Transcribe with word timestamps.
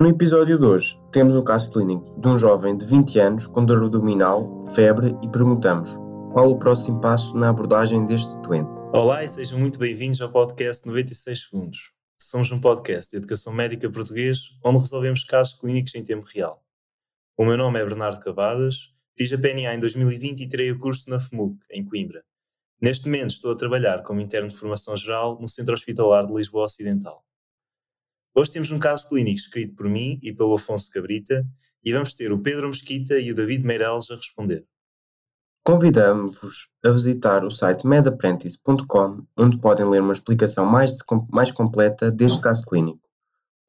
No 0.00 0.08
episódio 0.08 0.58
de 0.58 0.64
hoje, 0.64 0.98
temos 1.12 1.36
um 1.36 1.44
caso 1.44 1.70
clínico 1.70 2.18
de 2.18 2.26
um 2.26 2.38
jovem 2.38 2.74
de 2.74 2.86
20 2.86 3.18
anos 3.18 3.46
com 3.46 3.62
dor 3.62 3.84
abdominal, 3.84 4.64
febre 4.74 5.14
e 5.22 5.28
perguntamos 5.28 5.90
qual 6.32 6.50
o 6.50 6.58
próximo 6.58 7.02
passo 7.02 7.36
na 7.36 7.50
abordagem 7.50 8.06
deste 8.06 8.34
doente. 8.38 8.80
Olá 8.94 9.22
e 9.22 9.28
sejam 9.28 9.58
muito 9.58 9.78
bem-vindos 9.78 10.22
ao 10.22 10.32
podcast 10.32 10.86
96 10.86 11.48
Segundos. 11.48 11.92
Somos 12.18 12.50
um 12.50 12.58
podcast 12.58 13.10
de 13.10 13.18
educação 13.18 13.52
médica 13.52 13.90
português 13.90 14.56
onde 14.64 14.78
resolvemos 14.78 15.22
casos 15.22 15.52
clínicos 15.60 15.94
em 15.94 16.02
tempo 16.02 16.26
real. 16.34 16.64
O 17.36 17.44
meu 17.44 17.58
nome 17.58 17.78
é 17.78 17.84
Bernardo 17.84 18.20
Cavadas, 18.20 18.94
fiz 19.14 19.30
a 19.34 19.36
PNA 19.36 19.74
em 19.74 19.80
2020 19.80 20.40
e 20.40 20.48
tirei 20.48 20.72
o 20.72 20.78
curso 20.78 21.10
na 21.10 21.20
FMUC, 21.20 21.58
em 21.70 21.84
Coimbra. 21.84 22.24
Neste 22.80 23.04
momento 23.04 23.32
estou 23.32 23.52
a 23.52 23.56
trabalhar 23.56 24.02
como 24.02 24.22
interno 24.22 24.48
de 24.48 24.56
formação 24.56 24.96
geral 24.96 25.38
no 25.38 25.46
Centro 25.46 25.74
Hospitalar 25.74 26.26
de 26.26 26.32
Lisboa 26.32 26.64
Ocidental. 26.64 27.22
Hoje 28.32 28.52
temos 28.52 28.70
um 28.70 28.78
caso 28.78 29.08
clínico 29.08 29.38
escrito 29.38 29.74
por 29.74 29.88
mim 29.88 30.18
e 30.22 30.32
pelo 30.32 30.54
Afonso 30.54 30.90
Cabrita 30.90 31.44
e 31.84 31.92
vamos 31.92 32.14
ter 32.14 32.32
o 32.32 32.38
Pedro 32.38 32.68
Mesquita 32.68 33.18
e 33.18 33.32
o 33.32 33.34
David 33.34 33.64
Meireles 33.64 34.10
a 34.10 34.16
responder. 34.16 34.64
Convidamos-vos 35.64 36.70
a 36.84 36.90
visitar 36.90 37.44
o 37.44 37.50
site 37.50 37.86
medapprentice.com, 37.86 39.26
onde 39.36 39.58
podem 39.58 39.86
ler 39.86 40.00
uma 40.00 40.12
explicação 40.12 40.64
mais, 40.64 40.96
mais 41.30 41.50
completa 41.50 42.10
deste 42.10 42.40
caso 42.40 42.64
clínico. 42.64 43.08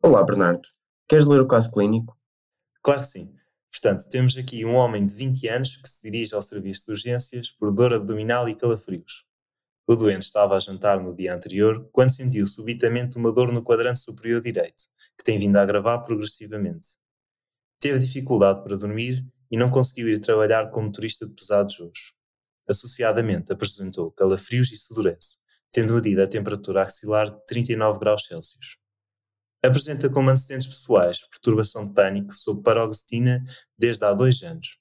Olá, 0.01 0.23
Bernardo. 0.23 0.69
Queres 1.07 1.25
ler 1.25 1.41
o 1.41 1.47
caso 1.47 1.71
clínico? 1.71 2.15
Claro 2.83 3.01
que 3.01 3.07
sim. 3.07 3.33
Portanto, 3.71 4.09
temos 4.09 4.37
aqui 4.37 4.63
um 4.63 4.75
homem 4.75 5.03
de 5.03 5.15
20 5.15 5.47
anos 5.47 5.77
que 5.77 5.89
se 5.89 6.03
dirige 6.03 6.35
ao 6.35 6.41
serviço 6.41 6.85
de 6.85 6.91
urgências 6.91 7.49
por 7.49 7.71
dor 7.71 7.93
abdominal 7.93 8.47
e 8.47 8.55
calafrios. 8.55 9.25
O 9.91 9.95
doente 9.97 10.21
estava 10.21 10.55
a 10.55 10.59
jantar 10.61 11.03
no 11.03 11.13
dia 11.13 11.35
anterior 11.35 11.85
quando 11.91 12.15
sentiu 12.15 12.47
subitamente 12.47 13.17
uma 13.17 13.29
dor 13.29 13.51
no 13.51 13.61
quadrante 13.61 13.99
superior 13.99 14.39
direito, 14.39 14.85
que 15.17 15.23
tem 15.25 15.37
vindo 15.37 15.57
a 15.57 15.61
agravar 15.61 16.05
progressivamente. 16.05 16.91
Teve 17.77 17.99
dificuldade 17.99 18.63
para 18.63 18.77
dormir 18.77 19.21
e 19.51 19.57
não 19.57 19.69
conseguiu 19.69 20.07
ir 20.07 20.19
trabalhar 20.19 20.71
como 20.71 20.85
motorista 20.85 21.27
de 21.27 21.33
pesados 21.33 21.77
hoje. 21.77 22.13
Associadamente, 22.69 23.51
apresentou 23.51 24.09
calafrios 24.13 24.71
e 24.71 24.77
sudorese, 24.77 25.39
tendo 25.73 25.93
medido 25.93 26.23
a 26.23 26.27
temperatura 26.27 26.83
axilar 26.83 27.29
de 27.29 27.45
39 27.47 27.99
graus 27.99 28.23
Celsius. 28.27 28.77
Apresenta 29.61 30.09
como 30.09 30.29
antecedentes 30.29 30.67
pessoais 30.67 31.19
perturbação 31.27 31.85
de 31.85 31.93
pânico 31.93 32.33
sob 32.33 32.63
paroxetina 32.63 33.43
desde 33.77 34.05
há 34.05 34.13
dois 34.13 34.41
anos 34.41 34.77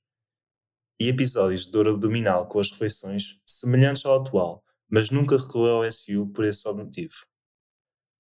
e 1.01 1.09
episódios 1.09 1.65
de 1.65 1.73
dor 1.73 1.89
abdominal 1.89 2.47
com 2.47 2.61
as 2.61 2.71
refeições 2.71 3.41
semelhantes 3.45 4.05
ao 4.05 4.21
atual, 4.21 4.63
mas 4.91 5.11
nunca 5.11 5.37
recorreu 5.37 5.77
ao 5.77 5.93
SU 5.93 6.27
por 6.35 6.45
esse 6.45 6.71
motivo. 6.73 7.15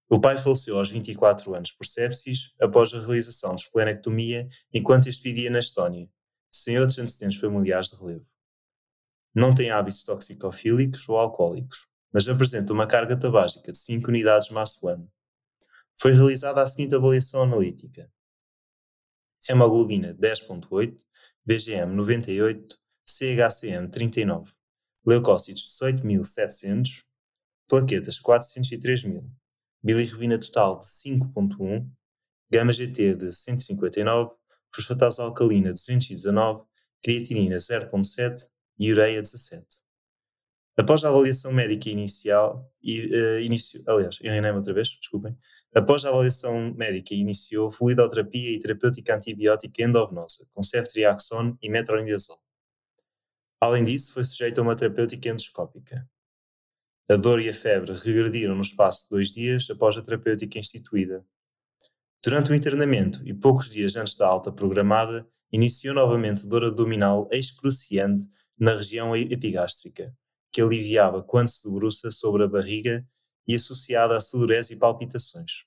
O 0.09 0.21
pai 0.21 0.39
faleceu 0.39 0.79
aos 0.79 0.91
24 0.91 1.55
anos 1.55 1.73
por 1.73 1.87
sepsis 1.87 2.53
após 2.61 2.93
a 2.95 2.99
realização 2.99 3.55
de 3.55 3.63
esplenectomia 3.63 4.49
enquanto 4.73 5.09
este 5.09 5.23
vivia 5.23 5.51
na 5.51 5.59
Estónia, 5.59 6.09
sem 6.51 6.79
outros 6.79 6.99
antecedentes 6.99 7.39
familiares 7.39 7.89
de 7.89 7.97
relevo. 7.97 8.27
Não 9.35 9.55
tem 9.55 9.71
hábitos 9.71 10.03
toxicofílicos 10.05 11.09
ou 11.09 11.17
alcoólicos, 11.17 11.87
mas 12.13 12.27
apresenta 12.27 12.73
uma 12.73 12.87
carga 12.87 13.17
tabágica 13.17 13.71
de 13.71 13.79
5 13.79 14.09
unidades 14.09 14.51
massa 14.51 14.91
ano. 14.91 15.11
Foi 16.01 16.13
realizada 16.13 16.63
a 16.63 16.67
seguinte 16.67 16.95
avaliação 16.95 17.43
analítica: 17.43 18.11
hemoglobina 19.49 20.15
10.8, 20.15 20.99
BGM 21.45 21.95
98, 21.95 22.77
CHCM 23.07 23.89
39 23.89 24.60
leucócitos 25.07 25.79
18.700, 25.81 27.05
plaquetas 27.69 28.19
403.000, 28.21 29.25
bilirrubina 29.83 30.39
total 30.39 30.79
de 30.79 30.87
5.1, 30.87 31.89
gama 32.51 32.73
GT 32.73 33.17
de 33.17 33.33
159, 33.33 34.33
fosfatase 34.75 35.21
alcalina 35.21 35.73
219, 35.73 36.65
creatinina 37.03 37.57
0.7 37.57 38.47
e 38.79 38.93
ureia 38.93 39.21
17. 39.21 39.67
Após 40.77 41.05
a 41.05 41.09
avaliação 41.09 41.53
médica 41.53 41.91
inicial, 41.91 42.71
uh, 42.83 43.41
inicio, 43.41 43.83
aliás, 43.87 44.19
enganei-me 44.23 44.57
outra 44.57 44.73
vez, 44.73 44.89
desculpem. 44.89 45.37
Após 45.75 46.05
a 46.05 46.09
avaliação 46.09 46.75
médica, 46.75 47.15
iniciou 47.15 47.71
fluidoterapia 47.71 48.55
e 48.55 48.59
terapêutica 48.59 49.15
antibiótica 49.15 49.83
endovenosa, 49.83 50.47
com 50.53 50.63
ceftriaxone 50.63 51.57
e 51.63 51.69
metronidazol. 51.69 52.39
Além 53.61 53.85
disso, 53.85 54.15
foi 54.15 54.25
sujeito 54.25 54.59
a 54.59 54.63
uma 54.63 54.75
terapêutica 54.75 55.29
endoscópica. 55.29 56.09
A 57.11 57.17
dor 57.17 57.43
e 57.43 57.49
a 57.49 57.53
febre 57.53 57.93
regrediram 57.93 58.55
no 58.55 58.63
espaço 58.63 59.05
de 59.05 59.11
dois 59.11 59.31
dias 59.31 59.69
após 59.69 59.97
a 59.97 60.03
terapêutica 60.03 60.59
instituída. 60.59 61.27
Durante 62.25 62.53
o 62.53 62.55
internamento 62.55 63.21
e 63.27 63.35
poucos 63.35 63.69
dias 63.69 63.97
antes 63.97 64.17
da 64.17 64.27
alta 64.27 64.51
programada, 64.51 65.29
iniciou 65.53 65.95
novamente 65.95 66.47
dor 66.47 66.65
abdominal 66.65 67.29
excruciante 67.31 68.29
na 68.59 68.75
região 68.75 69.15
epigástrica, 69.15 70.15
que 70.53 70.63
aliviava 70.63 71.23
quando 71.23 71.49
se 71.49 71.69
debruça 71.69 72.11
sobre 72.11 72.45
a 72.45 72.49
barriga 72.49 73.07
e 73.47 73.55
associada 73.55 74.17
a 74.17 74.21
sudorese 74.21 74.75
e 74.75 74.77
palpitações. 74.77 75.65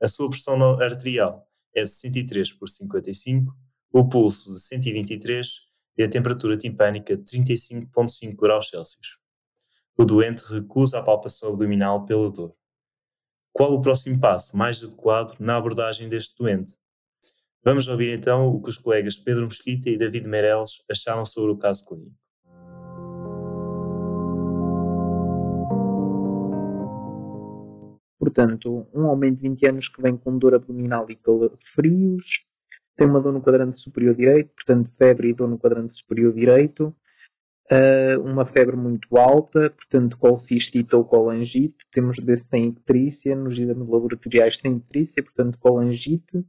A 0.00 0.06
sua 0.06 0.28
pressão 0.28 0.60
arterial 0.80 1.48
é 1.74 1.82
de 1.82 1.90
63 1.90 2.52
por 2.52 2.68
55, 2.68 3.56
o 3.92 4.08
pulso 4.08 4.52
de 4.52 4.60
123 4.60 5.65
e 5.96 6.02
a 6.02 6.08
temperatura 6.08 6.56
timpânica 6.56 7.16
de 7.16 7.22
35,5 7.24 8.36
graus 8.36 8.68
Celsius. 8.68 9.18
O 9.96 10.04
doente 10.04 10.42
recusa 10.52 10.98
a 10.98 11.02
palpação 11.02 11.50
abdominal 11.50 12.04
pela 12.04 12.30
dor. 12.30 12.54
Qual 13.52 13.72
o 13.72 13.80
próximo 13.80 14.20
passo 14.20 14.54
mais 14.56 14.82
adequado 14.82 15.38
na 15.40 15.56
abordagem 15.56 16.08
deste 16.08 16.36
doente? 16.36 16.76
Vamos 17.64 17.88
ouvir 17.88 18.12
então 18.12 18.48
o 18.48 18.62
que 18.62 18.68
os 18.68 18.76
colegas 18.76 19.16
Pedro 19.16 19.46
Mesquita 19.46 19.88
e 19.88 19.96
David 19.96 20.28
Meireles 20.28 20.84
acharam 20.90 21.24
sobre 21.24 21.52
o 21.52 21.56
caso 21.56 21.86
clínico. 21.86 22.14
Portanto, 28.18 28.86
um 28.92 29.06
homem 29.06 29.34
de 29.34 29.40
20 29.40 29.68
anos 29.68 29.88
que 29.88 30.02
vem 30.02 30.16
com 30.16 30.36
dor 30.36 30.54
abdominal 30.54 31.10
e 31.10 31.16
calafrios, 31.16 32.24
tem 32.96 33.06
uma 33.06 33.20
dor 33.20 33.32
no 33.32 33.42
quadrante 33.42 33.80
superior 33.80 34.14
direito, 34.14 34.50
portanto 34.54 34.90
febre 34.98 35.30
e 35.30 35.34
dor 35.34 35.48
no 35.48 35.58
quadrante 35.58 35.94
superior 35.96 36.32
direito, 36.32 36.94
uh, 37.70 38.20
uma 38.22 38.46
febre 38.46 38.76
muito 38.76 39.16
alta, 39.16 39.70
portanto 39.70 40.16
colcistite 40.18 40.94
ou 40.94 41.04
colangite, 41.04 41.76
temos 41.92 42.16
desse 42.24 42.44
tem 42.44 42.68
icterícia, 42.68 43.36
nos 43.36 43.58
exames 43.58 43.88
laboratoriais 43.88 44.56
tem 44.60 44.76
icterícia, 44.76 45.22
portanto 45.22 45.58
colangite, 45.58 46.44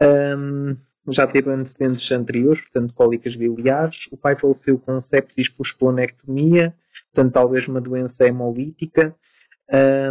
um, 0.00 0.76
já 1.12 1.26
teve 1.26 1.50
antecedentes 1.50 2.10
anteriores, 2.10 2.60
portanto 2.62 2.94
cólicas 2.94 3.36
biliares, 3.36 3.96
o 4.10 4.16
pai 4.16 4.36
faleceu 4.38 4.78
com 4.78 5.02
sepsis 5.02 5.48
por 5.52 5.66
esplenectomia, 5.66 6.74
portanto 7.12 7.32
talvez 7.32 7.66
uma 7.68 7.80
doença 7.80 8.26
hemolítica, 8.26 9.14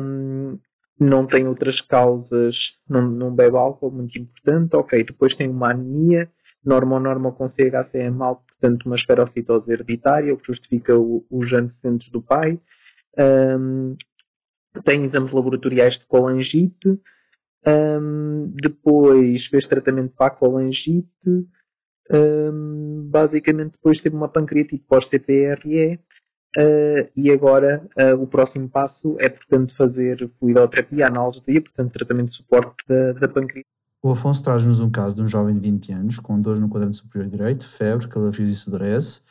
um, 0.02 0.58
não 1.00 1.26
tem 1.26 1.48
outras 1.48 1.80
causas, 1.82 2.56
não, 2.88 3.02
não 3.02 3.34
bebe 3.34 3.56
álcool, 3.56 3.92
muito 3.92 4.18
importante, 4.20 4.76
ok, 4.76 5.04
depois 5.04 5.36
tem 5.36 5.50
uma 5.50 5.72
anemia, 5.72 6.30
normal 6.64 7.32
com 7.34 7.50
CHCM 7.50 8.22
alto, 8.22 8.44
portanto 8.48 8.86
uma 8.86 8.98
esferocitose 8.98 9.72
hereditária, 9.72 10.34
o 10.34 10.38
que 10.38 10.48
justifica 10.48 10.98
o, 10.98 11.26
os 11.32 11.52
antecedentes 11.54 12.12
do 12.12 12.22
pai, 12.22 12.60
um, 13.18 13.96
tem 14.84 15.06
exames 15.06 15.32
laboratoriais 15.32 15.98
de 15.98 16.06
colangite, 16.06 17.00
um, 17.68 18.54
depois 18.62 19.46
fez 19.48 19.68
tratamento 19.68 20.14
para 20.18 20.28
a 20.28 20.36
colangite, 20.36 21.08
um, 22.12 23.08
basicamente 23.10 23.72
depois 23.74 24.02
teve 24.02 24.16
uma 24.16 24.30
pancreatite 24.30 24.84
pós-CPRE, 24.88 26.00
Uh, 26.58 27.08
e 27.16 27.32
agora 27.32 27.86
uh, 27.96 28.22
o 28.22 28.26
próximo 28.26 28.68
passo 28.68 29.16
é, 29.20 29.30
portanto, 29.30 29.76
fazer 29.78 30.30
fluidoterapia, 30.40 31.08
analgesia, 31.08 31.62
portanto, 31.62 31.94
tratamento 31.94 32.32
de 32.32 32.38
suporte 32.38 32.76
da, 32.88 33.14
da 33.14 33.28
pancreas. 33.28 33.66
O 34.02 34.12
Afonso 34.12 34.44
traz-nos 34.44 34.80
um 34.80 34.90
caso 34.90 35.16
de 35.16 35.22
um 35.22 35.28
jovem 35.28 35.54
de 35.54 35.60
20 35.60 35.92
anos 35.92 36.20
com 36.20 36.42
dores 36.42 36.60
no 36.60 36.70
quadrante 36.70 36.98
superior 36.98 37.30
direito, 37.30 37.68
febre, 37.68 38.08
calafrios 38.08 38.50
e 38.50 38.56
sudorese. 38.56 39.22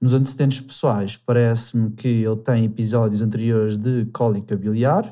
Nos 0.00 0.14
antecedentes 0.14 0.60
pessoais, 0.60 1.16
parece-me 1.16 1.90
que 1.90 2.08
ele 2.08 2.36
tem 2.36 2.64
episódios 2.64 3.20
anteriores 3.20 3.76
de 3.76 4.06
cólica 4.06 4.56
biliar. 4.56 5.04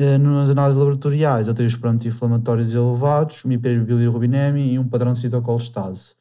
Uh, 0.00 0.18
nas 0.18 0.50
análises 0.50 0.78
laboratoriais, 0.78 1.46
ele 1.46 1.56
tem 1.56 1.66
os 1.66 1.76
parâmetros 1.76 2.12
inflamatórios 2.12 2.74
elevados, 2.74 3.44
uma 3.44 3.54
hiperbilirrubinemia 3.54 4.72
e 4.72 4.78
um 4.78 4.88
padrão 4.88 5.12
de 5.12 5.20
citocolestase. 5.20 6.16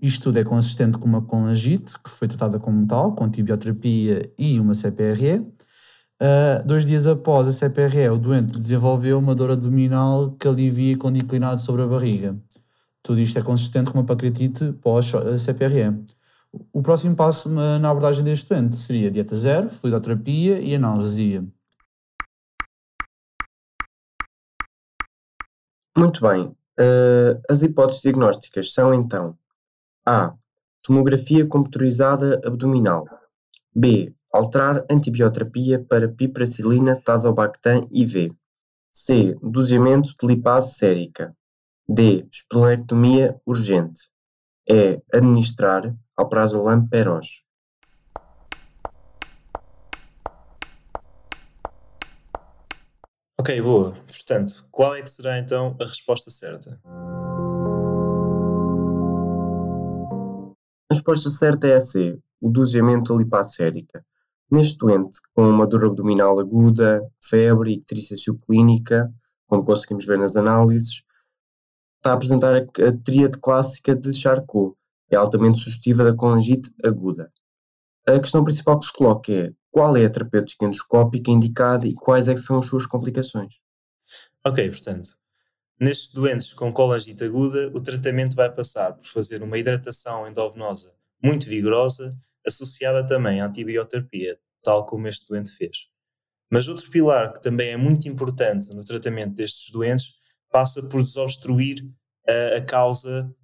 Isto 0.00 0.24
tudo 0.24 0.38
é 0.38 0.44
consistente 0.44 0.98
com 0.98 1.06
uma 1.06 1.22
colangite, 1.22 1.98
que 2.02 2.10
foi 2.10 2.26
tratada 2.26 2.58
como 2.58 2.86
tal, 2.86 3.14
com 3.14 3.24
antibioterapia 3.24 4.22
e 4.38 4.58
uma 4.58 4.74
CPRE. 4.74 5.38
Uh, 5.38 5.44
ah, 6.20 6.62
dois 6.64 6.84
dias 6.84 7.06
após 7.06 7.48
a 7.48 7.52
CPRE, 7.52 8.08
o 8.08 8.18
doente 8.18 8.58
desenvolveu 8.58 9.18
uma 9.18 9.34
dor 9.34 9.50
abdominal 9.50 10.32
que 10.32 10.48
alivia 10.48 10.96
com 10.96 11.10
declinado 11.10 11.60
sobre 11.60 11.82
a 11.82 11.86
barriga. 11.86 12.36
Tudo 13.02 13.20
isto 13.20 13.38
é 13.38 13.42
consistente 13.42 13.90
com 13.90 13.98
uma 13.98 14.06
pancreatite 14.06 14.72
pós-CPRE. 14.74 16.04
O 16.72 16.82
próximo 16.82 17.16
passo 17.16 17.48
na 17.48 17.90
abordagem 17.90 18.24
deste 18.24 18.48
doente 18.48 18.76
seria 18.76 19.10
dieta 19.10 19.36
zero, 19.36 19.68
fluidoterapia 19.68 20.60
e 20.60 20.74
analgesia. 20.74 21.44
Muito 25.96 26.20
bem. 26.20 26.44
Uh, 26.80 27.40
as 27.50 27.62
hipóteses 27.62 28.02
diagnósticas 28.02 28.72
são 28.72 28.94
então 28.94 29.36
A. 30.04 30.34
Tomografia 30.82 31.46
computerizada 31.46 32.40
abdominal. 32.44 33.04
B. 33.74 34.12
Alterar 34.32 34.84
antibioterapia 34.90 35.78
para 35.78 36.08
piperacilina, 36.08 37.00
tazobactam 37.00 37.86
IV. 37.90 38.34
C. 38.90 39.36
Doseamento 39.40 40.10
de 40.18 40.26
lipase 40.26 40.74
sérica. 40.74 41.36
D. 41.88 42.26
Esplenectomia 42.32 43.40
urgente. 43.46 44.10
E. 44.68 45.00
Administrar 45.12 45.94
alprazolam 46.16 46.86
peros. 46.88 47.44
Ok, 53.38 53.60
boa. 53.60 53.92
Portanto, 54.06 54.66
qual 54.70 54.94
é 54.94 55.02
que 55.02 55.10
será 55.10 55.38
então 55.38 55.76
a 55.80 55.84
resposta 55.84 56.30
certa? 56.30 56.80
A 60.92 60.94
resposta 60.94 61.30
certa 61.30 61.66
é 61.66 61.76
a 61.76 61.80
C, 61.80 62.18
o 62.38 62.50
doseamento 62.50 63.16
sérica. 63.44 64.04
Neste 64.50 64.76
doente, 64.76 65.20
com 65.32 65.48
uma 65.48 65.66
dor 65.66 65.86
abdominal 65.86 66.38
aguda, 66.38 67.00
febre 67.18 67.70
e 67.70 67.74
icterícia 67.76 68.14
clínica, 68.46 69.10
como 69.46 69.64
conseguimos 69.64 70.04
ver 70.04 70.18
nas 70.18 70.36
análises, 70.36 71.02
está 71.96 72.10
a 72.10 72.12
apresentar 72.12 72.54
a, 72.54 72.58
a 72.58 72.92
tríade 73.02 73.38
clássica 73.38 73.96
de 73.96 74.12
Charcot, 74.12 74.76
é 75.10 75.16
altamente 75.16 75.60
sugestiva 75.60 76.04
da 76.04 76.14
colangite 76.14 76.70
aguda. 76.84 77.32
A 78.06 78.20
questão 78.20 78.44
principal 78.44 78.78
que 78.78 78.84
se 78.84 78.92
coloca 78.92 79.32
é 79.32 79.50
qual 79.70 79.96
é 79.96 80.04
a 80.04 80.10
terapêutica 80.10 80.66
endoscópica 80.66 81.30
indicada 81.30 81.86
e 81.86 81.94
quais 81.94 82.28
é 82.28 82.36
são 82.36 82.58
as 82.58 82.66
suas 82.66 82.84
complicações. 82.84 83.62
Ok, 84.44 84.68
portanto, 84.68 85.08
nestes 85.80 86.12
doentes 86.12 86.52
com 86.52 86.72
colangite 86.72 87.24
aguda, 87.24 87.70
o 87.74 87.80
tratamento 87.80 88.36
vai 88.36 88.52
passar 88.52 88.94
por 88.94 89.06
fazer 89.06 89.42
uma 89.42 89.58
hidratação 89.58 90.26
endovenosa 90.26 90.92
muito 91.22 91.46
vigorosa, 91.46 92.12
associada 92.44 93.06
também 93.06 93.40
à 93.40 93.46
antibioterapia, 93.46 94.38
tal 94.62 94.84
como 94.84 95.06
este 95.06 95.26
doente 95.28 95.52
fez. 95.52 95.88
Mas 96.50 96.68
outro 96.68 96.90
pilar 96.90 97.32
que 97.32 97.40
também 97.40 97.70
é 97.70 97.76
muito 97.76 98.08
importante 98.08 98.74
no 98.74 98.84
tratamento 98.84 99.34
destes 99.34 99.70
doentes 99.70 100.16
passa 100.50 100.82
por 100.82 101.00
desobstruir 101.00 101.78
a, 102.56 102.60
causa 102.60 103.34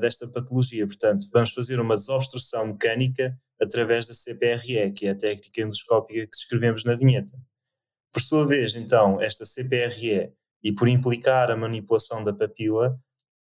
desta 0.00 0.28
patologia. 0.28 0.86
Portanto, 0.86 1.26
vamos 1.32 1.52
fazer 1.52 1.80
uma 1.80 1.94
desobstrução 1.94 2.66
mecânica 2.66 3.38
através 3.60 4.08
da 4.08 4.14
CPRE, 4.14 4.92
que 4.92 5.06
é 5.06 5.10
a 5.10 5.14
técnica 5.14 5.62
endoscópica 5.62 6.26
que 6.26 6.36
descrevemos 6.36 6.84
na 6.84 6.96
vinheta. 6.96 7.32
Por 8.12 8.20
sua 8.20 8.46
vez, 8.46 8.74
então, 8.74 9.20
esta 9.20 9.44
CPRE, 9.44 10.32
e 10.62 10.72
por 10.72 10.88
implicar 10.88 11.50
a 11.50 11.56
manipulação 11.56 12.22
da 12.22 12.32
papila, 12.32 12.98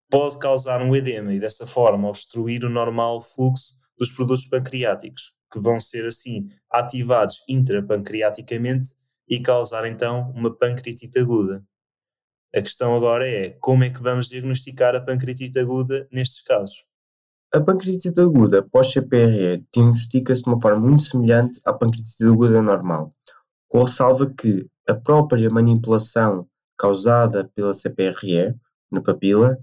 pode 0.09 0.39
causar 0.39 0.81
um 0.81 0.95
edema 0.95 1.33
e, 1.33 1.39
dessa 1.39 1.67
forma, 1.67 2.09
obstruir 2.09 2.63
o 2.65 2.69
normal 2.69 3.21
fluxo 3.21 3.75
dos 3.97 4.11
produtos 4.11 4.47
pancreáticos, 4.47 5.33
que 5.51 5.59
vão 5.59 5.79
ser 5.79 6.05
assim 6.05 6.47
ativados 6.71 7.43
intrapancreaticamente 7.47 8.89
e 9.27 9.39
causar 9.39 9.85
então 9.85 10.31
uma 10.35 10.55
pancreatite 10.55 11.19
aguda. 11.19 11.63
A 12.55 12.61
questão 12.61 12.95
agora 12.95 13.27
é 13.27 13.51
como 13.59 13.83
é 13.83 13.89
que 13.91 14.01
vamos 14.01 14.27
diagnosticar 14.27 14.95
a 14.95 15.01
pancreatite 15.01 15.59
aguda 15.59 16.07
nestes 16.11 16.41
casos? 16.41 16.83
A 17.53 17.61
pancreatite 17.61 18.19
aguda 18.19 18.63
pós-CPRE 18.63 19.65
diagnostica-se 19.73 20.43
de 20.43 20.49
uma 20.49 20.61
forma 20.61 20.87
muito 20.87 21.03
semelhante 21.03 21.59
à 21.63 21.73
pancreatite 21.73 22.23
aguda 22.23 22.61
normal, 22.61 23.13
com 23.67 23.83
ressalva 23.83 24.31
que 24.33 24.67
a 24.87 24.95
própria 24.95 25.49
manipulação 25.49 26.47
causada 26.79 27.43
pela 27.53 27.73
CPRE 27.73 28.55
na 28.89 29.01
papila 29.01 29.57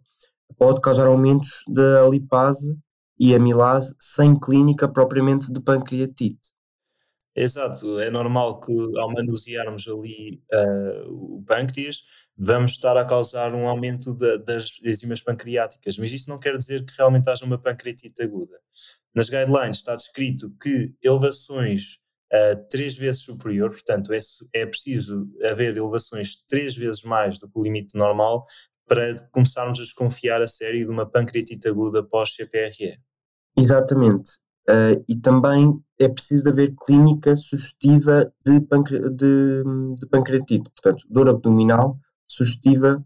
pode 0.59 0.81
causar 0.83 1.07
aumentos 1.07 1.65
da 1.67 2.07
lipase 2.09 2.79
e 3.19 3.35
amilase 3.35 3.97
sem 3.99 4.39
clínica 4.39 4.87
propriamente 4.87 5.51
de 5.51 5.61
pancreatite. 5.61 6.55
Exato, 7.35 7.99
é 7.99 8.11
normal 8.11 8.61
que 8.61 8.73
ao 8.99 9.13
manusearmos 9.13 9.87
ali 9.89 10.43
uh, 10.53 11.37
o 11.37 11.45
pâncreas, 11.47 12.03
vamos 12.37 12.73
estar 12.73 12.97
a 12.97 13.05
causar 13.05 13.55
um 13.55 13.69
aumento 13.69 14.15
da, 14.15 14.37
das 14.37 14.79
enzimas 14.83 15.21
pancreáticas, 15.21 15.99
mas 15.99 16.12
isso 16.12 16.31
não 16.31 16.39
quer 16.39 16.57
dizer 16.57 16.85
que 16.85 16.95
realmente 16.97 17.29
haja 17.29 17.45
uma 17.45 17.59
pancreatite 17.59 18.23
aguda. 18.23 18.59
Nas 19.15 19.29
guidelines 19.29 19.79
está 19.79 19.95
descrito 19.95 20.51
que 20.62 20.95
elevações 21.03 21.99
uh, 22.32 22.69
três 22.70 22.96
vezes 22.96 23.23
superior, 23.23 23.70
portanto 23.70 24.12
é, 24.12 24.19
é 24.52 24.67
preciso 24.67 25.28
haver 25.44 25.76
elevações 25.76 26.43
três 26.49 26.76
vezes 26.76 27.02
mais 27.02 27.38
do 27.38 27.49
que 27.49 27.58
o 27.58 27.62
limite 27.62 27.96
normal 27.96 28.44
para 28.87 29.14
começarmos 29.32 29.78
a 29.78 29.82
desconfiar 29.82 30.40
a 30.43 30.49
série 30.49 30.84
de 30.84 30.90
uma 30.90 31.05
pancreatite 31.05 31.69
aguda 31.69 32.05
pós-CPRE. 32.05 33.00
Exatamente. 33.58 34.38
Uh, 34.69 35.02
e 35.08 35.17
também 35.17 35.81
é 36.00 36.08
preciso 36.08 36.49
haver 36.49 36.75
clínica 36.84 37.34
sugestiva 37.37 38.32
de, 38.44 38.61
pancre 38.61 38.99
de, 39.11 39.62
de 39.99 40.06
pancreatite, 40.08 40.70
portanto, 40.70 41.05
dor 41.08 41.28
abdominal 41.28 41.99
sugestiva 42.28 43.05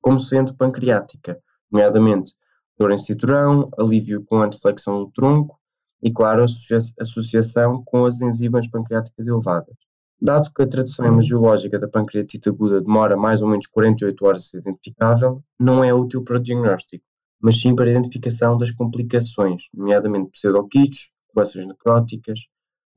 como 0.00 0.18
sendo 0.18 0.54
pancreática, 0.54 1.38
nomeadamente 1.70 2.32
dor 2.78 2.92
em 2.92 2.98
cinturão, 2.98 3.68
alívio 3.76 4.24
com 4.24 4.40
antiflexão 4.40 5.04
do 5.04 5.10
tronco 5.10 5.57
e, 6.02 6.10
claro, 6.10 6.44
associação 6.44 7.82
com 7.84 8.04
as 8.04 8.20
enzimas 8.20 8.68
pancreáticas 8.68 9.26
elevadas. 9.26 9.74
Dado 10.20 10.50
que 10.52 10.62
a 10.62 10.66
tradução 10.66 11.06
hemagiológica 11.06 11.78
da 11.78 11.88
pancreatite 11.88 12.48
aguda 12.48 12.80
demora 12.80 13.16
mais 13.16 13.40
ou 13.42 13.48
menos 13.48 13.66
48 13.66 14.24
horas 14.24 14.42
a 14.42 14.46
ser 14.46 14.58
identificável, 14.58 15.42
não 15.58 15.82
é 15.84 15.94
útil 15.94 16.24
para 16.24 16.36
o 16.36 16.42
diagnóstico, 16.42 17.04
mas 17.40 17.60
sim 17.60 17.74
para 17.74 17.86
a 17.86 17.90
identificação 17.90 18.56
das 18.56 18.70
complicações, 18.70 19.62
nomeadamente 19.72 20.30
pseudoquistos, 20.30 21.12
coleções 21.32 21.66
necróticas. 21.66 22.40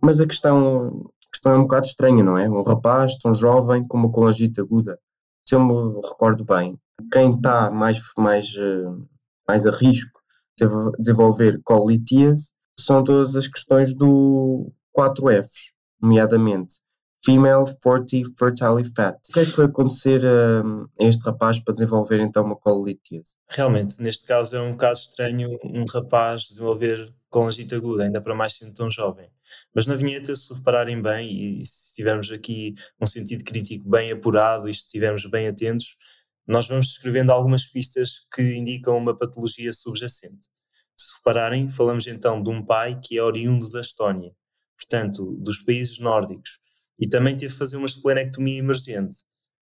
Mas 0.02 0.20
a 0.20 0.26
questão, 0.26 1.12
a 1.28 1.32
questão 1.32 1.52
é 1.54 1.58
um 1.58 1.64
bocado 1.64 1.86
estranha, 1.86 2.24
não 2.24 2.38
é? 2.38 2.50
Um 2.50 2.64
rapaz 2.64 3.16
tão 3.18 3.36
jovem 3.36 3.88
com 3.88 3.98
uma 3.98 4.12
colangite 4.12 4.60
aguda 4.60 4.98
se 5.52 5.56
eu 5.56 5.60
me 5.60 6.00
recordo 6.08 6.46
bem, 6.46 6.80
quem 7.12 7.36
está 7.36 7.70
mais, 7.70 8.00
mais, 8.18 8.56
eh, 8.58 9.06
mais 9.46 9.66
a 9.66 9.72
risco 9.72 10.18
de 10.58 10.66
desenvolver 10.98 11.60
colitíase 11.64 12.54
são 12.80 13.04
todas 13.04 13.36
as 13.36 13.48
questões 13.48 13.96
do 13.96 14.72
4Fs, 14.98 15.72
nomeadamente 16.02 16.76
Female 17.24 17.66
40 17.82 18.30
Fertile 18.38 18.84
Fat. 18.96 19.16
O 19.30 19.34
que 19.34 19.40
é 19.40 19.46
que 19.46 19.52
foi 19.52 19.66
acontecer 19.66 20.26
a, 20.26 20.62
a 20.62 21.08
este 21.08 21.24
rapaz 21.24 21.60
para 21.60 21.74
desenvolver 21.74 22.20
então 22.20 22.44
uma 22.44 22.56
colitíase? 22.56 23.36
Realmente, 23.48 24.02
neste 24.02 24.26
caso 24.26 24.56
é 24.56 24.62
um 24.62 24.76
caso 24.76 25.04
estranho 25.04 25.60
um 25.64 25.86
rapaz 25.86 26.44
desenvolver 26.44 27.14
colangite 27.30 27.76
aguda, 27.76 28.04
ainda 28.04 28.20
para 28.20 28.34
mais 28.34 28.54
sendo 28.54 28.74
tão 28.74 28.90
jovem. 28.90 29.30
Mas 29.74 29.86
na 29.86 29.96
vinheta, 29.96 30.36
se 30.36 30.52
repararem 30.54 31.02
bem, 31.02 31.62
e 31.62 31.66
se 31.66 31.94
tivermos 31.94 32.32
aqui 32.32 32.74
um 33.00 33.06
sentido 33.06 33.44
crítico 33.44 33.88
bem 33.88 34.12
apurado 34.12 34.68
e 34.68 34.72
estivermos 34.72 35.24
bem 35.30 35.48
atentos, 35.48 35.98
nós 36.48 36.68
vamos 36.68 36.88
descrevendo 36.88 37.32
algumas 37.32 37.66
pistas 37.66 38.26
que 38.34 38.42
indicam 38.42 38.98
uma 38.98 39.16
patologia 39.16 39.72
subjacente. 39.72 40.48
Se 41.02 41.14
repararem, 41.18 41.70
falamos 41.70 42.06
então 42.08 42.42
de 42.42 42.50
um 42.50 42.64
pai 42.64 43.00
que 43.04 43.18
é 43.18 43.24
oriundo 43.24 43.70
da 43.70 43.82
Estónia, 43.82 44.32
portanto, 44.78 45.36
dos 45.40 45.60
países 45.60 46.00
nórdicos, 46.00 46.60
e 47.00 47.10
também 47.10 47.36
teve 47.36 47.54
que 47.54 47.60
fazer 47.60 47.78
uma 47.78 47.88
esplenectomia 47.88 48.60
emergente. 48.60 49.18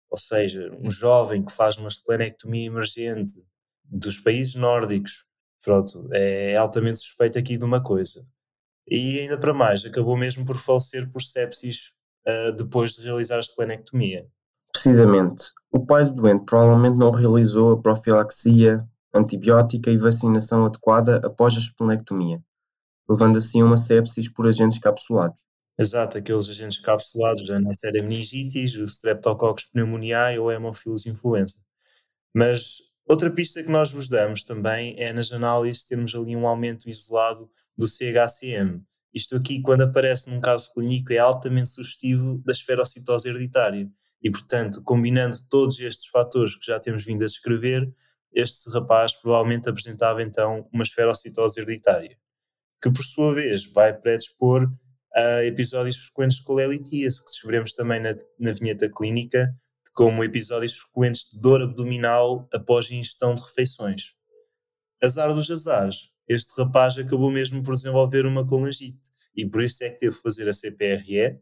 Ou 0.10 0.18
seja, 0.18 0.70
um 0.80 0.92
jovem 0.92 1.44
que 1.44 1.52
faz 1.52 1.78
uma 1.78 1.88
esplenectomia 1.88 2.68
emergente 2.68 3.34
dos 3.84 4.20
países 4.20 4.54
nórdicos, 4.54 5.26
pronto, 5.64 6.08
é 6.14 6.56
altamente 6.56 7.00
suspeito 7.00 7.40
aqui 7.40 7.58
de 7.58 7.66
uma 7.66 7.82
coisa. 7.82 8.24
E 8.88 9.20
ainda 9.20 9.38
para 9.38 9.54
mais, 9.54 9.84
acabou 9.84 10.16
mesmo 10.16 10.46
por 10.46 10.58
falecer 10.58 11.10
por 11.12 11.22
sepsis 11.22 11.94
uh, 12.28 12.56
depois 12.56 12.94
de 12.94 13.04
realizar 13.04 13.38
a 13.38 13.40
esplenectomia. 13.40 14.28
Precisamente. 14.72 15.46
O 15.72 15.86
pai 15.86 16.06
do 16.06 16.14
doente 16.14 16.46
provavelmente 16.46 16.98
não 16.98 17.12
realizou 17.12 17.72
a 17.72 17.82
profilaxia 17.82 18.88
antibiótica 19.14 19.92
e 19.92 19.98
vacinação 19.98 20.66
adequada 20.66 21.18
após 21.18 21.56
a 21.56 21.60
esplenectomia, 21.60 22.42
levando 23.10 23.38
assim 23.38 23.62
a 23.62 23.66
uma 23.66 23.78
sepsis 23.78 24.28
por 24.28 24.48
agentes 24.48 24.80
capsulados. 24.80 25.44
Exato, 25.78 26.18
aqueles 26.18 26.48
agentes 26.50 26.80
capsulados 26.80 27.48
da 27.48 27.60
Neisseria 27.60 28.04
meningitis, 28.04 28.76
o 28.76 28.86
Streptococcus 28.86 29.66
pneumoniae 29.66 30.38
ou 30.38 30.50
Haemophilus 30.50 31.06
influenza. 31.06 31.56
Mas 32.34 32.78
outra 33.08 33.32
pista 33.32 33.64
que 33.64 33.72
nós 33.72 33.92
vos 33.92 34.08
damos 34.08 34.44
também 34.44 34.96
é 35.00 35.12
nas 35.12 35.32
análises 35.32 35.86
termos 35.86 36.14
ali 36.14 36.36
um 36.36 36.48
aumento 36.48 36.88
isolado 36.88 37.50
do 37.78 37.88
CHCM. 37.88 38.84
Isto 39.14 39.36
aqui, 39.36 39.62
quando 39.62 39.82
aparece 39.82 40.30
num 40.30 40.40
caso 40.40 40.72
clínico, 40.74 41.14
é 41.14 41.18
altamente 41.18 41.70
sugestivo 41.70 42.42
da 42.46 42.52
esferocitose 42.52 43.30
hereditária. 43.30 43.90
E, 44.22 44.32
portanto, 44.32 44.82
combinando 44.82 45.38
todos 45.50 45.80
estes 45.80 46.08
fatores 46.08 46.56
que 46.56 46.66
já 46.66 46.80
temos 46.80 47.04
vindo 47.04 47.24
a 47.24 47.28
descrever, 47.28 47.92
este 48.34 48.70
rapaz 48.70 49.14
provavelmente 49.14 49.70
apresentava 49.70 50.22
então 50.22 50.68
uma 50.74 50.84
esferocitose 50.84 51.60
hereditária, 51.60 52.18
que 52.82 52.92
por 52.92 53.04
sua 53.04 53.34
vez 53.34 53.66
vai 53.66 53.94
predispor 53.94 54.68
a 55.14 55.44
episódios 55.46 55.98
frequentes 55.98 56.38
de 56.38 56.44
colelitíase, 56.44 57.20
que 57.20 57.32
descobrimos 57.32 57.74
também 57.74 58.00
na, 58.00 58.16
na 58.40 58.52
vinheta 58.52 58.90
clínica, 58.90 59.54
como 59.94 60.24
episódios 60.24 60.78
frequentes 60.78 61.30
de 61.32 61.40
dor 61.40 61.62
abdominal 61.62 62.48
após 62.52 62.90
ingestão 62.90 63.36
de 63.36 63.42
refeições. 63.42 64.16
Azar 65.02 65.34
dos 65.34 65.50
azares, 65.52 66.10
este 66.28 66.60
rapaz 66.60 66.98
acabou 66.98 67.30
mesmo 67.30 67.62
por 67.62 67.76
desenvolver 67.76 68.26
uma 68.26 68.46
colangite 68.46 69.14
e 69.36 69.46
por 69.46 69.62
isso 69.62 69.84
é 69.84 69.90
que 69.90 69.98
teve 69.98 70.16
que 70.16 70.22
fazer 70.22 70.48
a 70.48 70.54
CPRE 70.54 71.40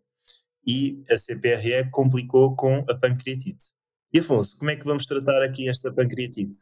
e 0.65 1.03
a 1.10 1.17
CPRE 1.17 1.89
complicou 1.91 2.55
com 2.55 2.86
a 2.89 2.95
pancreatite. 2.95 3.65
E 4.13 4.19
Afonso, 4.19 4.57
como 4.57 4.69
é 4.69 4.75
que 4.75 4.86
vamos 4.86 5.05
tratar 5.05 5.41
aqui 5.41 5.69
esta 5.69 5.93
pancreatite? 5.93 6.57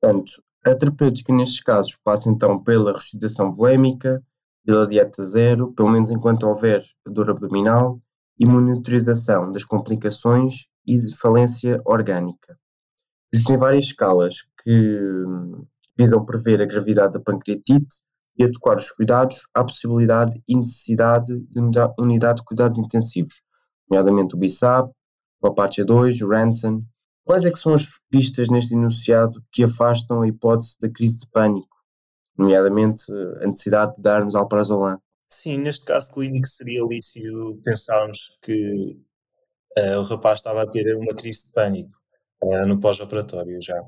Portanto, 0.00 0.42
a 0.64 0.74
terapêutica 0.74 1.32
nestes 1.32 1.60
casos 1.60 1.98
passa 2.02 2.30
então 2.30 2.62
pela 2.62 2.92
restituição 2.92 3.52
volémica, 3.52 4.22
pela 4.64 4.86
dieta 4.86 5.22
zero, 5.22 5.72
pelo 5.72 5.90
menos 5.90 6.10
enquanto 6.10 6.44
houver 6.44 6.84
dor 7.06 7.30
abdominal, 7.30 8.00
e 8.38 8.46
monitorização 8.46 9.50
das 9.50 9.64
complicações 9.64 10.68
e 10.86 10.98
de 10.98 11.16
falência 11.16 11.80
orgânica. 11.84 12.56
Existem 13.32 13.56
várias 13.56 13.86
escalas 13.86 14.36
que 14.62 15.00
visam 15.98 16.24
prever 16.24 16.62
a 16.62 16.66
gravidade 16.66 17.14
da 17.14 17.20
pancreatite 17.20 17.96
e 18.38 18.44
adequar 18.44 18.76
os 18.76 18.90
cuidados 18.92 19.48
à 19.52 19.64
possibilidade 19.64 20.40
e 20.46 20.56
necessidade 20.56 21.40
de 21.40 21.60
unidade 21.98 22.38
de 22.38 22.44
cuidados 22.44 22.78
intensivos, 22.78 23.42
nomeadamente 23.90 24.36
o 24.36 24.38
BISAP, 24.38 24.90
o 25.42 25.48
Apache 25.48 25.82
2, 25.82 26.22
o 26.22 26.28
Ransom. 26.28 26.82
Quais 27.28 27.44
é 27.44 27.52
que 27.52 27.58
são 27.58 27.74
as 27.74 27.86
pistas 28.10 28.48
neste 28.48 28.72
enunciado 28.72 29.44
que 29.52 29.62
afastam 29.62 30.22
a 30.22 30.26
hipótese 30.26 30.78
da 30.80 30.88
crise 30.88 31.18
de 31.18 31.28
pânico, 31.30 31.76
nomeadamente 32.38 33.04
a 33.42 33.46
necessidade 33.46 33.96
de 33.96 34.00
darmos 34.00 34.34
alprazolam? 34.34 34.98
Sim, 35.28 35.58
neste 35.58 35.84
caso 35.84 36.10
clínico 36.14 36.46
seria 36.46 36.82
lícito 36.88 37.60
pensarmos 37.62 38.38
que 38.40 38.96
uh, 39.76 39.98
o 39.98 40.02
rapaz 40.04 40.38
estava 40.38 40.62
a 40.62 40.66
ter 40.66 40.96
uma 40.96 41.14
crise 41.14 41.48
de 41.48 41.52
pânico 41.52 41.90
uh, 42.44 42.66
no 42.66 42.80
pós-operatório 42.80 43.60
já. 43.60 43.78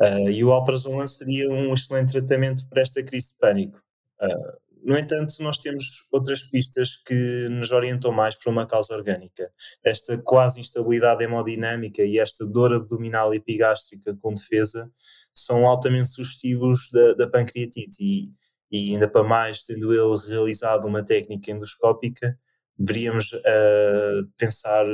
Uh, 0.00 0.30
e 0.30 0.44
o 0.44 0.52
alprazolam 0.52 1.08
seria 1.08 1.50
um 1.50 1.74
excelente 1.74 2.12
tratamento 2.12 2.68
para 2.68 2.82
esta 2.82 3.02
crise 3.02 3.32
de 3.32 3.38
pânico. 3.38 3.82
Uh, 4.22 4.65
no 4.86 4.96
entanto, 4.96 5.34
nós 5.40 5.58
temos 5.58 6.06
outras 6.12 6.44
pistas 6.44 6.94
que 6.94 7.48
nos 7.50 7.72
orientam 7.72 8.12
mais 8.12 8.36
para 8.36 8.52
uma 8.52 8.64
causa 8.64 8.94
orgânica. 8.94 9.50
Esta 9.84 10.16
quase 10.16 10.60
instabilidade 10.60 11.24
hemodinâmica 11.24 12.04
e 12.04 12.20
esta 12.20 12.46
dor 12.46 12.72
abdominal 12.72 13.34
epigástrica 13.34 14.16
com 14.22 14.32
defesa 14.32 14.88
são 15.34 15.66
altamente 15.66 16.06
sugestivos 16.10 16.88
da, 16.92 17.14
da 17.14 17.28
pancreatite 17.28 17.96
e, 18.00 18.30
e, 18.70 18.94
ainda 18.94 19.08
para 19.08 19.24
mais, 19.24 19.64
tendo 19.64 19.92
ele 19.92 20.16
realizado 20.28 20.86
uma 20.86 21.04
técnica 21.04 21.50
endoscópica, 21.50 22.38
deveríamos 22.78 23.32
uh, 23.32 24.24
pensar 24.38 24.86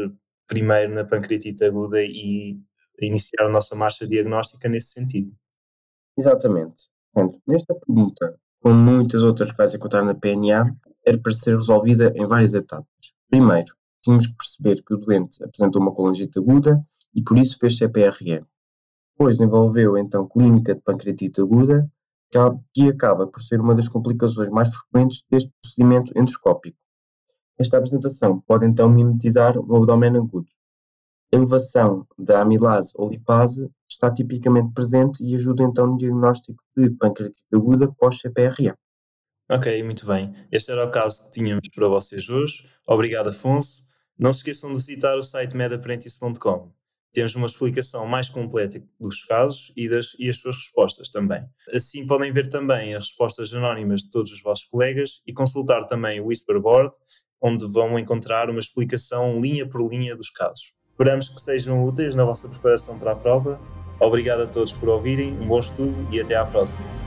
primeiro 0.46 0.94
na 0.94 1.04
pancreatite 1.04 1.66
aguda 1.66 2.02
e 2.02 2.58
iniciar 2.98 3.44
a 3.44 3.50
nossa 3.50 3.76
marcha 3.76 4.08
diagnóstica 4.08 4.70
nesse 4.70 4.92
sentido. 4.92 5.36
Exatamente. 6.18 6.88
Portanto, 7.12 7.42
nesta 7.46 7.74
pergunta, 7.74 8.40
como 8.62 8.76
muitas 8.76 9.24
outras 9.24 9.50
que 9.50 9.58
vais 9.58 9.74
encontrar 9.74 10.04
na 10.04 10.14
PNA, 10.14 10.74
era 11.04 11.18
para 11.18 11.34
ser 11.34 11.56
resolvida 11.56 12.12
em 12.14 12.26
várias 12.26 12.54
etapas. 12.54 12.86
Primeiro, 13.28 13.74
tínhamos 14.00 14.28
que 14.28 14.36
perceber 14.36 14.82
que 14.82 14.94
o 14.94 14.96
doente 14.96 15.42
apresentou 15.42 15.82
uma 15.82 15.92
colangite 15.92 16.38
aguda 16.38 16.80
e 17.12 17.20
por 17.22 17.36
isso 17.38 17.58
fez 17.58 17.76
CPRE. 17.76 18.44
Depois 19.12 19.38
desenvolveu 19.38 19.98
então 19.98 20.28
clínica 20.28 20.74
de 20.74 20.80
pancreatite 20.80 21.40
aguda, 21.40 21.90
que 22.72 22.88
acaba 22.88 23.26
por 23.26 23.40
ser 23.40 23.60
uma 23.60 23.74
das 23.74 23.88
complicações 23.88 24.48
mais 24.48 24.74
frequentes 24.74 25.24
deste 25.30 25.52
procedimento 25.60 26.12
endoscópico. 26.16 26.78
Esta 27.58 27.78
apresentação 27.78 28.40
pode 28.46 28.64
então 28.64 28.88
mimetizar 28.88 29.58
o 29.58 29.76
abdômen 29.76 30.16
agudo 30.16 30.46
elevação 31.32 32.06
da 32.18 32.42
amilase 32.42 32.92
ou 32.94 33.08
lipase 33.08 33.70
está 33.90 34.12
tipicamente 34.12 34.72
presente 34.74 35.24
e 35.24 35.34
ajuda 35.34 35.64
então 35.64 35.86
no 35.86 35.96
diagnóstico 35.96 36.62
de 36.76 36.90
pancreatite 36.90 37.44
aguda 37.52 37.90
pós-CPRA. 37.92 38.76
Ok, 39.50 39.82
muito 39.82 40.06
bem. 40.06 40.34
Este 40.50 40.72
era 40.72 40.84
o 40.84 40.90
caso 40.90 41.24
que 41.24 41.32
tínhamos 41.32 41.68
para 41.74 41.88
vocês 41.88 42.28
hoje. 42.28 42.68
Obrigado, 42.86 43.30
Afonso. 43.30 43.82
Não 44.18 44.32
se 44.32 44.40
esqueçam 44.40 44.70
de 44.70 44.76
visitar 44.76 45.16
o 45.16 45.22
site 45.22 45.56
medaprentis.com. 45.56 46.70
Temos 47.12 47.34
uma 47.34 47.46
explicação 47.46 48.06
mais 48.06 48.28
completa 48.28 48.82
dos 48.98 49.24
casos 49.24 49.70
e, 49.76 49.88
das, 49.88 50.16
e 50.18 50.30
as 50.30 50.38
suas 50.38 50.56
respostas 50.56 51.10
também. 51.10 51.44
Assim 51.70 52.06
podem 52.06 52.32
ver 52.32 52.48
também 52.48 52.94
as 52.94 53.08
respostas 53.08 53.52
anónimas 53.52 54.00
de 54.02 54.10
todos 54.10 54.32
os 54.32 54.42
vossos 54.42 54.64
colegas 54.64 55.20
e 55.26 55.32
consultar 55.32 55.84
também 55.84 56.20
o 56.20 56.26
Whisperboard, 56.26 56.94
onde 57.40 57.66
vão 57.66 57.98
encontrar 57.98 58.48
uma 58.48 58.60
explicação 58.60 59.38
linha 59.40 59.68
por 59.68 59.86
linha 59.86 60.16
dos 60.16 60.30
casos. 60.30 60.72
Esperamos 60.92 61.28
que 61.28 61.40
sejam 61.40 61.84
úteis 61.84 62.14
na 62.14 62.24
vossa 62.24 62.48
preparação 62.48 62.98
para 62.98 63.12
a 63.12 63.16
prova. 63.16 63.58
Obrigado 63.98 64.42
a 64.42 64.46
todos 64.46 64.72
por 64.72 64.88
ouvirem, 64.88 65.32
um 65.32 65.48
bom 65.48 65.58
estudo 65.58 66.06
e 66.10 66.20
até 66.20 66.36
à 66.36 66.44
próxima. 66.44 67.01